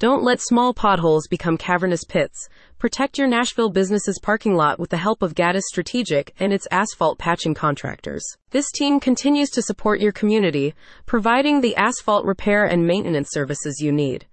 [0.00, 2.48] Don't let small potholes become cavernous pits.
[2.78, 7.18] Protect your Nashville business's parking lot with the help of Gaddes Strategic and its asphalt
[7.18, 8.24] patching contractors.
[8.50, 10.72] This team continues to support your community,
[11.04, 14.24] providing the asphalt repair and maintenance services you need.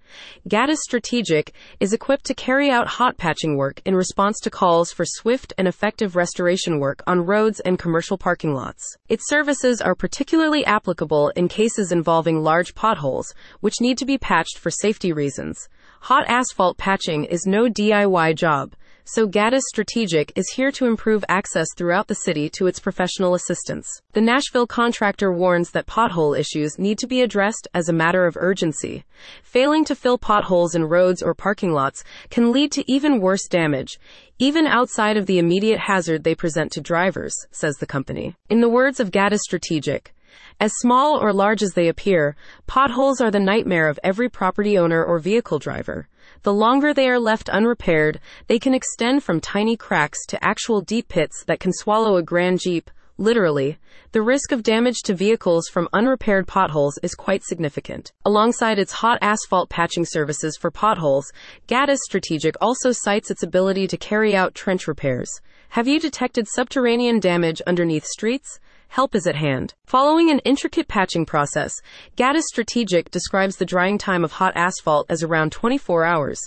[0.48, 5.06] Gaddes Strategic is equipped to carry out hot patching work in response to calls for
[5.06, 8.98] swift and effective restoration work on roads and commercial parking lots.
[9.10, 14.58] Its services are particularly applicable in cases involving large potholes, which need to be patched
[14.58, 15.68] for safety reasons.
[16.02, 18.76] Hot asphalt patching is no DIY job,
[19.08, 23.88] so Gaddes Strategic is here to improve access throughout the city to its professional assistance.
[24.14, 28.36] The Nashville contractor warns that pothole issues need to be addressed as a matter of
[28.36, 29.06] urgency.
[29.44, 34.00] Failing to fill potholes in roads or parking lots can lead to even worse damage,
[34.40, 38.36] even outside of the immediate hazard they present to drivers, says the company.
[38.50, 40.15] In the words of Gaddes Strategic,
[40.60, 42.36] as small or large as they appear,
[42.68, 46.08] potholes are the nightmare of every property owner or vehicle driver.
[46.44, 51.08] The longer they are left unrepaired, they can extend from tiny cracks to actual deep
[51.08, 52.90] pits that can swallow a grand Jeep.
[53.18, 53.78] Literally,
[54.12, 58.12] the risk of damage to vehicles from unrepaired potholes is quite significant.
[58.26, 61.32] Alongside its hot asphalt patching services for potholes,
[61.68, 65.30] Gaddes Strategic also cites its ability to carry out trench repairs.
[65.70, 68.60] Have you detected subterranean damage underneath streets?
[68.96, 69.74] Help is at hand.
[69.86, 71.74] Following an intricate patching process,
[72.16, 76.40] Gaddes Strategic describes the drying time of hot asphalt as around 24 hours,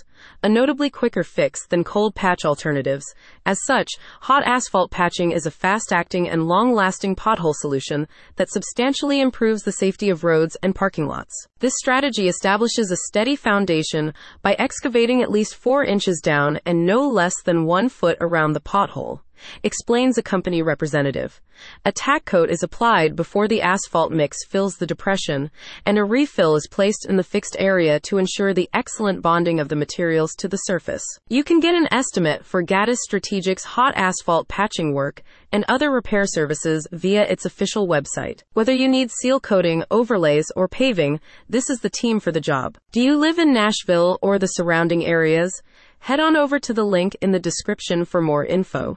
[0.43, 3.05] a notably quicker fix than cold patch alternatives.
[3.45, 3.91] As such,
[4.23, 9.65] hot asphalt patching is a fast acting and long lasting pothole solution that substantially improves
[9.65, 11.35] the safety of roads and parking lots.
[11.59, 17.07] This strategy establishes a steady foundation by excavating at least 4 inches down and no
[17.07, 19.21] less than 1 foot around the pothole
[19.63, 21.41] explains a company representative.
[21.85, 25.51] A tack coat is applied before the asphalt mix fills the depression,
[25.85, 29.69] and a refill is placed in the fixed area to ensure the excellent bonding of
[29.69, 31.05] the materials to the surface.
[31.29, 36.27] You can get an estimate for Gaddes Strategic's hot asphalt patching work and other repair
[36.27, 38.43] services via its official website.
[38.53, 42.79] Whether you need seal coating, overlays, or paving, this is the team for the job.
[42.93, 45.63] Do you live in Nashville or the surrounding areas?
[46.01, 48.97] Head on over to the link in the description for more info.